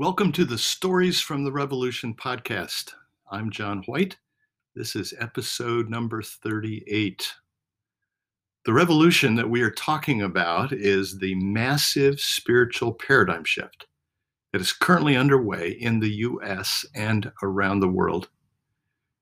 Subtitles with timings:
[0.00, 2.94] Welcome to the Stories from the Revolution podcast.
[3.30, 4.16] I'm John White.
[4.74, 7.34] This is episode number 38.
[8.64, 13.88] The revolution that we are talking about is the massive spiritual paradigm shift
[14.54, 18.30] that is currently underway in the US and around the world.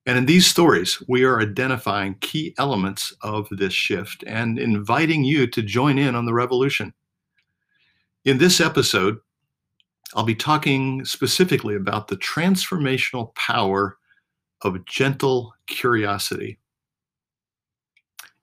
[0.07, 5.49] And in these stories, we are identifying key elements of this shift and inviting you
[5.49, 6.95] to join in on the revolution.
[8.25, 9.19] In this episode,
[10.15, 13.99] I'll be talking specifically about the transformational power
[14.63, 16.59] of gentle curiosity.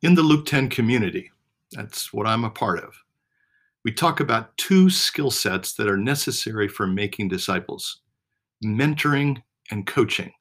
[0.01, 1.31] In the Luke 10 community,
[1.71, 2.93] that's what I'm a part of,
[3.83, 8.01] we talk about two skill sets that are necessary for making disciples
[8.63, 10.31] mentoring and coaching.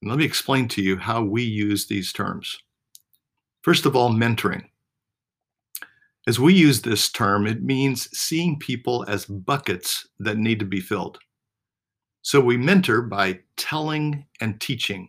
[0.00, 2.58] And let me explain to you how we use these terms.
[3.62, 4.64] First of all, mentoring.
[6.28, 10.80] As we use this term, it means seeing people as buckets that need to be
[10.80, 11.18] filled.
[12.22, 15.08] So we mentor by telling and teaching.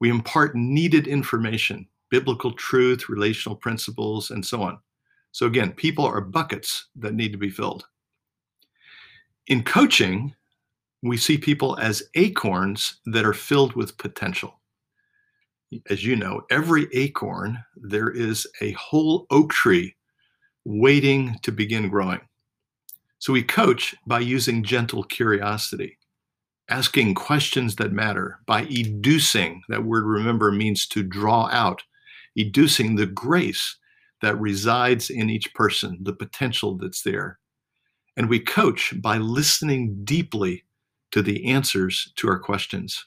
[0.00, 4.78] We impart needed information, biblical truth, relational principles, and so on.
[5.32, 7.86] So again, people are buckets that need to be filled.
[9.48, 10.34] In coaching,
[11.02, 14.60] we see people as acorns that are filled with potential.
[15.90, 19.96] As you know, every acorn, there is a whole oak tree
[20.64, 22.20] waiting to begin growing.
[23.18, 25.98] So we coach by using gentle curiosity,
[26.68, 31.82] asking questions that matter, by educing, that word remember means to draw out,
[32.36, 33.76] educing the grace
[34.22, 37.38] that resides in each person, the potential that's there.
[38.16, 40.64] And we coach by listening deeply
[41.12, 43.06] to the answers to our questions.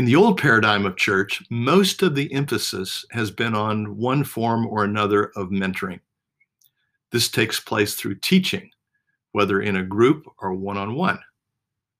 [0.00, 4.66] In the old paradigm of church, most of the emphasis has been on one form
[4.66, 6.00] or another of mentoring.
[7.12, 8.70] This takes place through teaching,
[9.32, 11.18] whether in a group or one on one.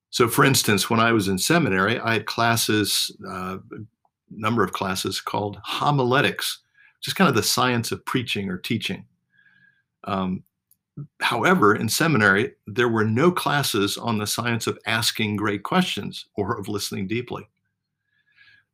[0.09, 3.85] So, for instance, when I was in seminary, I had classes, uh, a
[4.31, 6.57] number of classes called homiletics,
[6.97, 9.05] which is kind of the science of preaching or teaching.
[10.05, 10.41] Um,
[11.19, 16.57] however, in seminary, there were no classes on the science of asking great questions or
[16.57, 17.47] of listening deeply.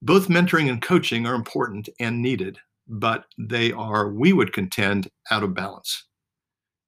[0.01, 5.43] Both mentoring and coaching are important and needed, but they are, we would contend, out
[5.43, 6.05] of balance.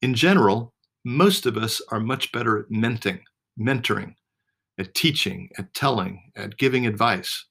[0.02, 3.22] In general, most of us are much better at mentoring,
[3.60, 4.16] mentoring,
[4.78, 7.46] at teaching, at telling, at giving advice,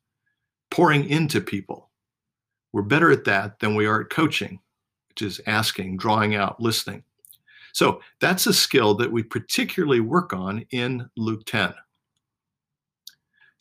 [0.70, 1.90] pouring into people.
[2.72, 4.60] We're better at that than we are at coaching,
[5.08, 7.02] which is asking, drawing out, listening.
[7.72, 11.74] So that's a skill that we particularly work on in Luke 10.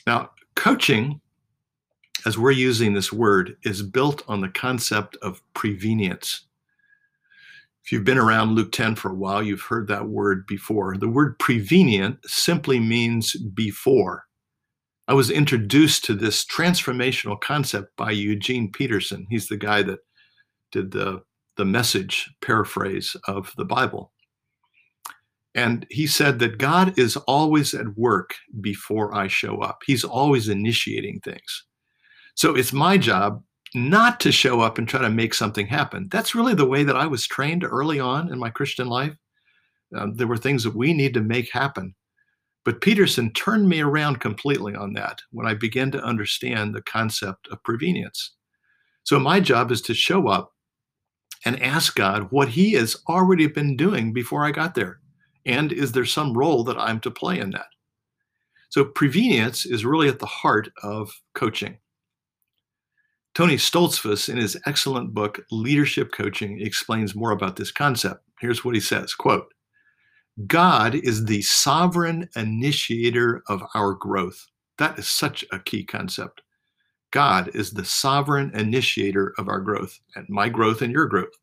[0.05, 1.19] Now, coaching
[2.27, 6.41] as we're using this word, is built on the concept of prevenience.
[7.85, 10.97] If you've been around Luke 10 for a while, you've heard that word before.
[10.97, 14.25] The word prevenient simply means before.
[15.07, 19.25] I was introduced to this transformational concept by Eugene Peterson.
[19.29, 19.99] He's the guy that
[20.73, 21.21] did the,
[21.55, 24.11] the message paraphrase of the Bible.
[25.55, 29.83] And he said that God is always at work before I show up.
[29.87, 31.63] He's always initiating things.
[32.37, 33.43] So it's my job
[33.73, 36.07] not to show up and try to make something happen.
[36.11, 39.15] That's really the way that I was trained early on in my Christian life.
[39.95, 41.95] Um, there were things that we need to make happen.
[42.63, 47.47] But Peterson turned me around completely on that when I began to understand the concept
[47.47, 48.33] of prevenience.
[49.01, 50.53] So my job is to show up
[51.43, 54.99] and ask God what He has already been doing before I got there.
[55.47, 57.67] And is there some role that I'm to play in that?
[58.69, 61.79] So prevenience is really at the heart of coaching.
[63.37, 68.23] Tony Stoltzfus, in his excellent book, Leadership Coaching, explains more about this concept.
[68.39, 69.53] Here's what he says quote,
[70.47, 74.43] God is the sovereign initiator of our growth.
[74.79, 76.41] That is such a key concept.
[77.11, 81.37] God is the sovereign initiator of our growth, and my growth and your growth.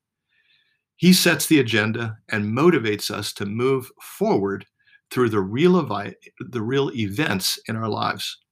[0.96, 4.66] He sets the agenda and motivates us to move forward
[5.12, 8.43] through the real, evi- the real events in our lives.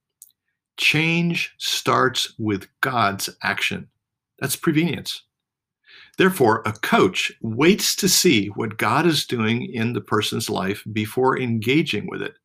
[0.77, 3.87] Change starts with God's action.
[4.39, 5.23] That's prevenience.
[6.17, 11.39] Therefore, a coach waits to see what God is doing in the person's life before
[11.39, 12.35] engaging with it,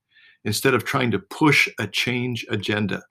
[0.45, 3.03] instead of trying to push a change agenda.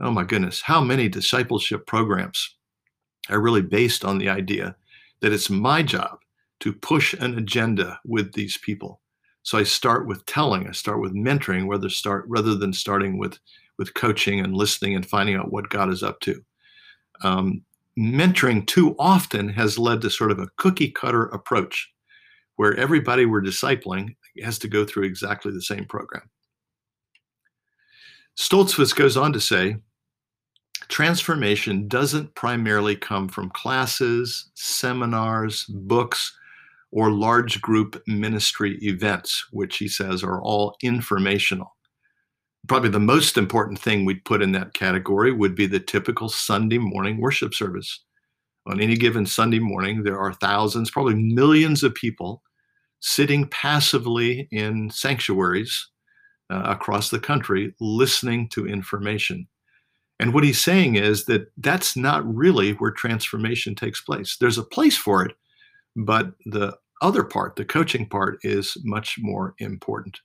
[0.00, 2.56] Oh my goodness, how many discipleship programs
[3.28, 4.76] are really based on the idea
[5.20, 6.18] that it's my job
[6.60, 9.00] to push an agenda with these people?
[9.42, 13.38] So I start with telling, I start with mentoring, rather start rather than starting with
[13.78, 16.42] with coaching and listening and finding out what God is up to.
[17.22, 17.62] Um,
[17.98, 21.90] mentoring too often has led to sort of a cookie cutter approach
[22.56, 26.28] where everybody we're discipling has to go through exactly the same program.
[28.36, 29.76] Stoltzfus goes on to say
[30.88, 36.36] transformation doesn't primarily come from classes, seminars, books,
[36.90, 41.76] or large group ministry events, which he says are all informational.
[42.66, 46.78] Probably the most important thing we'd put in that category would be the typical Sunday
[46.78, 48.00] morning worship service.
[48.66, 52.42] On any given Sunday morning, there are thousands, probably millions of people
[53.00, 55.88] sitting passively in sanctuaries
[56.50, 59.46] uh, across the country listening to information.
[60.20, 64.36] And what he's saying is that that's not really where transformation takes place.
[64.38, 65.36] There's a place for it,
[65.94, 70.20] but the other part, the coaching part, is much more important.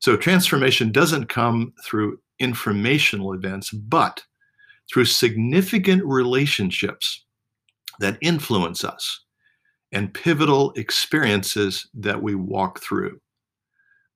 [0.00, 4.22] So transformation doesn't come through informational events, but
[4.92, 7.24] through significant relationships
[8.00, 9.24] that influence us
[9.90, 13.20] and pivotal experiences that we walk through.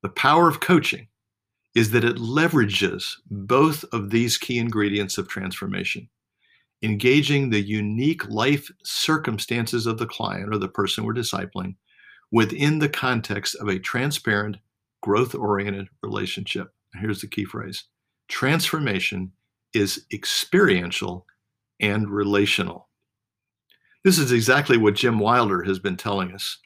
[0.02, 1.08] The power of coaching
[1.74, 6.08] is that it leverages both of these key ingredients of transformation
[6.82, 11.76] engaging the unique life circumstances of the client or the person we're discipling
[12.32, 14.56] within the context of a transparent,
[15.02, 16.72] growth oriented relationship.
[16.94, 17.84] Here's the key phrase
[18.28, 19.32] transformation
[19.74, 21.26] is experiential
[21.80, 22.88] and relational.
[24.04, 26.58] This is exactly what Jim Wilder has been telling us.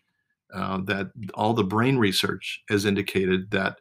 [0.54, 3.80] Uh, that all the brain research has indicated that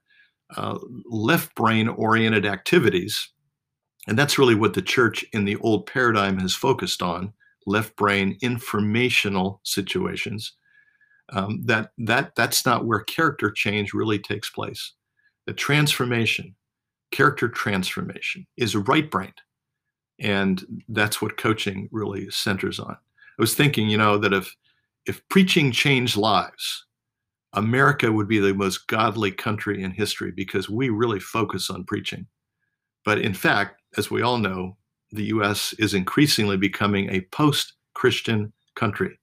[0.58, 3.30] uh, left brain oriented activities
[4.08, 7.34] and that's really what the church in the old paradigm has focused on
[7.66, 10.54] left brain informational situations.
[11.34, 14.94] Um, that that that's not where character change really takes place.
[15.48, 16.56] The transformation,
[17.12, 19.42] character transformation, is right brained,
[20.20, 22.96] and that's what coaching really centers on.
[22.96, 24.56] I was thinking, you know, that if
[25.06, 26.86] if preaching changed lives,
[27.54, 32.28] America would be the most godly country in history because we really focus on preaching.
[33.04, 34.78] But in fact, as we all know,
[35.12, 39.18] the US is increasingly becoming a post Christian country.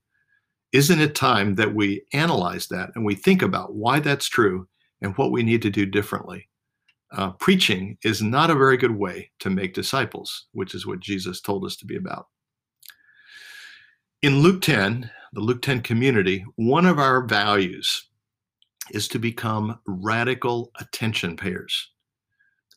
[0.73, 4.67] Isn't it time that we analyze that and we think about why that's true
[5.01, 6.49] and what we need to do differently?
[7.11, 11.41] Uh, preaching is not a very good way to make disciples, which is what Jesus
[11.41, 12.25] told us to be about.
[14.23, 18.07] In Luke 10, the Luke 10 community, one of our values
[18.91, 21.91] is to become radical attention payers.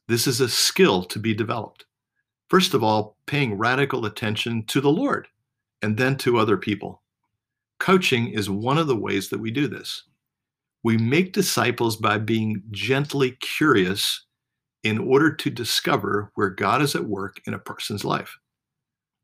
[0.06, 1.86] This is a skill to be developed.
[2.50, 5.28] First of all, paying radical attention to the Lord
[5.80, 7.02] and then to other people.
[7.78, 10.04] Coaching is one of the ways that we do this.
[10.82, 14.24] We make disciples by being gently curious
[14.84, 18.38] in order to discover where God is at work in a person's life.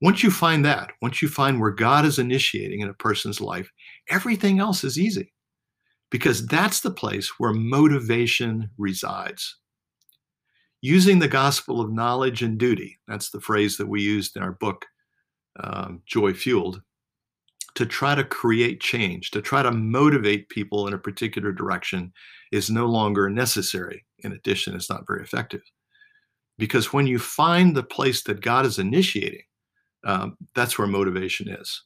[0.00, 3.70] Once you find that, once you find where God is initiating in a person's life,
[4.08, 5.32] everything else is easy
[6.12, 9.56] because that's the place where motivation resides
[10.82, 14.52] using the gospel of knowledge and duty that's the phrase that we used in our
[14.52, 14.84] book
[15.60, 16.82] um, joy fueled
[17.74, 22.12] to try to create change to try to motivate people in a particular direction
[22.50, 24.04] is no longer necessary.
[24.20, 25.62] In addition it's not very effective.
[26.58, 29.42] Because when you find the place that god is initiating
[30.04, 31.82] um, that's where motivation is.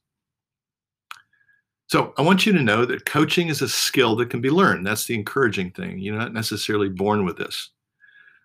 [1.89, 4.87] So i want you to know that coaching is a skill that can be learned.
[4.87, 5.99] That's the encouraging thing.
[5.99, 7.71] You're not necessarily born with this.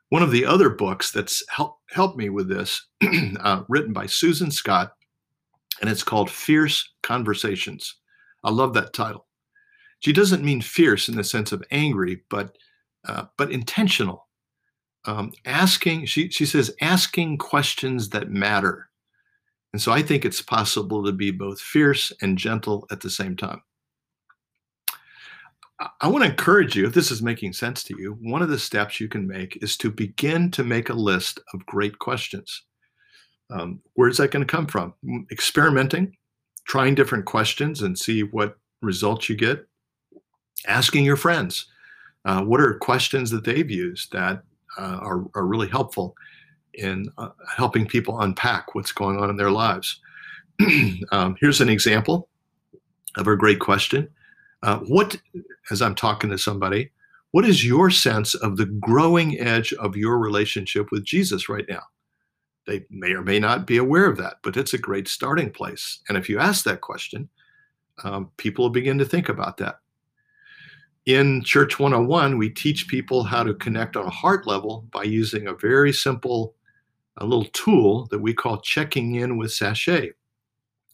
[0.09, 2.85] One of the other books that's help, helped me with this,
[3.39, 4.91] uh, written by Susan Scott,
[5.81, 7.95] and it's called Fierce Conversations.
[8.43, 9.27] I love that title.
[9.99, 12.57] She doesn't mean fierce in the sense of angry, but
[13.07, 14.27] uh, but intentional.
[15.05, 18.89] Um, asking, she she says, asking questions that matter.
[19.73, 23.35] And so I think it's possible to be both fierce and gentle at the same
[23.35, 23.61] time.
[25.99, 28.59] I want to encourage you, if this is making sense to you, one of the
[28.59, 32.63] steps you can make is to begin to make a list of great questions.
[33.51, 34.93] Um, where's that going to come from?
[35.31, 36.15] Experimenting,
[36.65, 39.67] trying different questions and see what results you get.
[40.67, 41.67] Asking your friends,
[42.25, 44.43] uh, what are questions that they've used that
[44.77, 46.15] uh, are, are really helpful
[46.75, 49.99] in uh, helping people unpack what's going on in their lives?
[51.11, 52.29] um, here's an example
[53.17, 54.07] of a great question.
[54.63, 55.19] Uh, what,
[55.71, 56.91] as I'm talking to somebody,
[57.31, 61.81] what is your sense of the growing edge of your relationship with Jesus right now?
[62.71, 65.99] They may or may not be aware of that, but it's a great starting place.
[66.07, 67.27] And if you ask that question,
[68.05, 69.79] um, people will begin to think about that.
[71.05, 75.47] In Church 101, we teach people how to connect on a heart level by using
[75.47, 76.55] a very simple
[77.17, 80.13] a little tool that we call checking in with SASHET,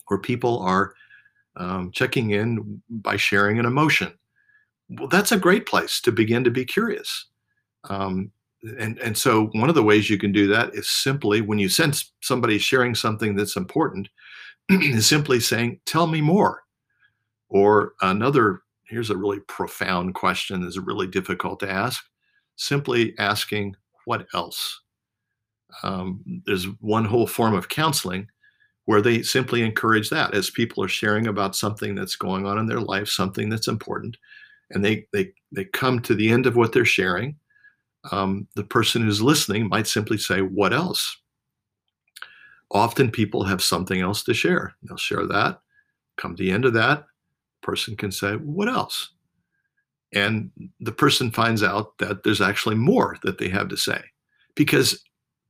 [0.07, 0.95] where people are
[1.57, 4.11] um, checking in by sharing an emotion.
[4.89, 7.27] Well, that's a great place to begin to be curious.
[7.83, 8.31] Um,
[8.63, 11.69] and, and so, one of the ways you can do that is simply when you
[11.69, 14.09] sense somebody sharing something that's important,
[14.69, 16.63] is simply saying, Tell me more.
[17.49, 22.03] Or another, here's a really profound question that's really difficult to ask
[22.57, 24.81] simply asking, What else?
[25.83, 28.27] Um, there's one whole form of counseling
[28.85, 32.65] where they simply encourage that as people are sharing about something that's going on in
[32.65, 34.17] their life, something that's important,
[34.71, 37.35] and they they they come to the end of what they're sharing.
[38.11, 41.17] Um, the person who's listening might simply say, "What else?"
[42.71, 44.75] Often people have something else to share.
[44.83, 45.61] They'll share that.
[46.17, 47.05] Come to the end of that,
[47.61, 49.11] person can say, "What else?"
[50.13, 54.01] And the person finds out that there's actually more that they have to say,
[54.55, 55.03] because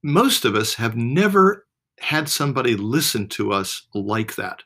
[0.04, 1.68] most of us have never
[2.00, 4.64] had somebody listen to us like that,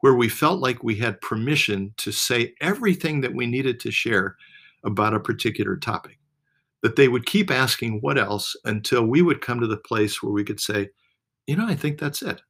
[0.00, 4.36] where we felt like we had permission to say everything that we needed to share
[4.84, 6.18] about a particular topic.
[6.84, 10.32] That they would keep asking what else until we would come to the place where
[10.32, 10.90] we could say,
[11.48, 12.40] you know, I think that's it.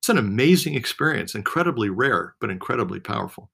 [0.00, 3.50] It's an amazing experience, incredibly rare, but incredibly powerful.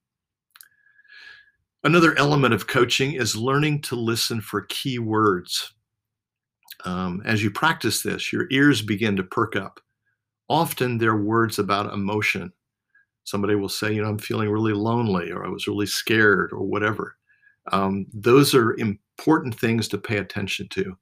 [1.83, 5.73] Another element of coaching is learning to listen for key words.
[6.85, 9.81] Um, as you practice this, your ears begin to perk up
[10.49, 12.53] often they're words about emotion.
[13.25, 16.63] Somebody will say, you know, I'm feeling really lonely, or I was really scared, or
[16.63, 17.17] whatever.
[17.73, 18.75] Um, those are
[19.19, 20.97] important things to pay attention to,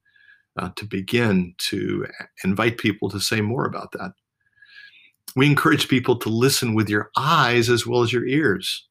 [0.58, 2.06] uh, to begin to
[2.44, 4.12] invite people to say more about that.
[5.37, 8.88] We encourage people to listen with your eyes as well as your ears.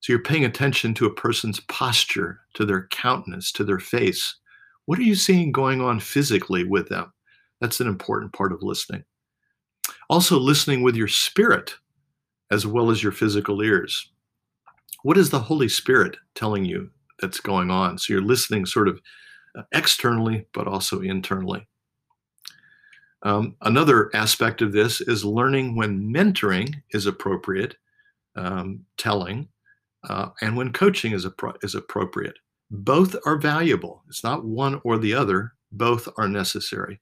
[0.00, 4.36] So you're paying attention to a person's posture, to their countenance, to their face.
[4.86, 7.12] What are you seeing going on physically with them?
[7.60, 9.04] That's an important part of listening.
[10.08, 11.74] Also, listening with your spirit
[12.50, 14.10] as well as your physical ears.
[15.02, 17.98] What is the Holy Spirit telling you that's going on?
[17.98, 19.00] So you're listening sort of
[19.56, 21.66] uh, externally, but also internally.
[23.22, 27.76] Um, another aspect of this is learning when mentoring is appropriate,
[28.36, 29.48] um, telling,
[30.08, 32.38] uh, and when coaching is, appro- is appropriate.
[32.70, 34.02] Both are valuable.
[34.08, 37.00] It's not one or the other, both are necessary.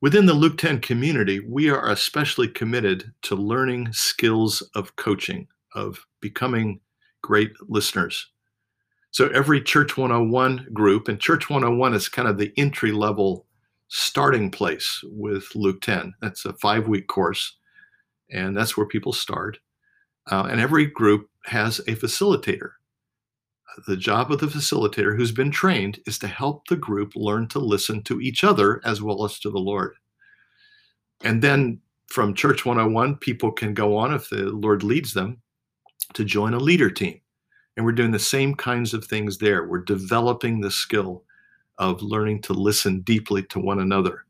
[0.00, 6.06] Within the Luke 10 community, we are especially committed to learning skills of coaching, of
[6.20, 6.80] becoming
[7.22, 8.30] great listeners.
[9.10, 13.46] So every Church 101 group, and Church 101 is kind of the entry level
[13.88, 16.14] starting place with Luke 10.
[16.20, 17.56] That's a five week course,
[18.30, 19.58] and that's where people start.
[20.30, 22.72] Uh, and every group has a facilitator
[23.86, 27.58] the job of the facilitator who's been trained is to help the group learn to
[27.58, 29.94] listen to each other as well as to the Lord.
[31.22, 35.42] And then from Church 101, people can go on, if the Lord leads them,
[36.14, 37.20] to join a leader team.
[37.78, 39.64] And we're doing the same kinds of things there.
[39.64, 41.22] We're developing the skill
[41.78, 44.24] of learning to listen deeply to one another.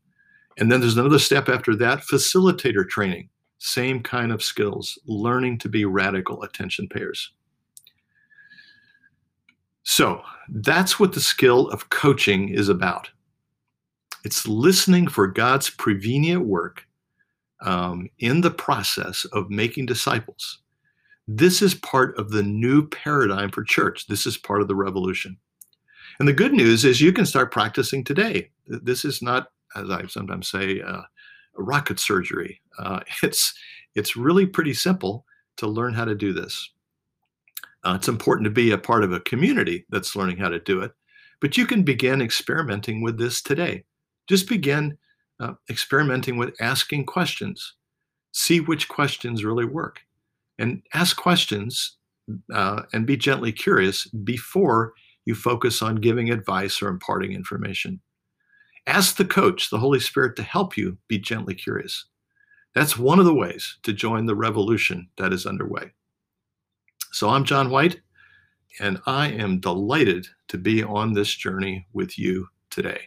[0.59, 3.27] And then there's another step after that facilitator training.
[3.57, 7.31] Same kind of skills, learning to be radical attention payers.
[9.81, 13.09] So that's what the skill of coaching is about.
[14.23, 16.85] It's listening for God's prevenient work
[17.61, 20.59] um, in the process of making disciples.
[21.31, 24.07] This is part of the new paradigm for church.
[24.07, 25.37] This is part of the revolution.
[26.17, 28.49] And the good news is you can start practicing today.
[28.65, 31.03] This is not, as I sometimes say, uh,
[31.55, 32.59] rocket surgery.
[32.79, 33.53] Uh, it's
[33.93, 35.23] it's really pretty simple
[35.57, 36.67] to learn how to do this.
[37.83, 40.81] Uh, it's important to be a part of a community that's learning how to do
[40.81, 40.93] it.
[41.41, 43.83] But you can begin experimenting with this today.
[44.25, 44.97] Just begin
[45.39, 47.75] uh, experimenting with asking questions.
[48.31, 50.01] See which questions really work.
[50.59, 51.97] And ask questions
[52.53, 54.93] uh, and be gently curious before
[55.25, 57.99] you focus on giving advice or imparting information.
[58.85, 62.05] Ask the coach, the Holy Spirit, to help you be gently curious.
[62.75, 65.91] That's one of the ways to join the revolution that is underway.
[67.11, 68.01] So I'm John White,
[68.79, 72.99] and I am delighted to be on this journey with you today.